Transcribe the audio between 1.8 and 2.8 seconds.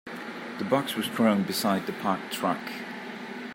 the parked truck.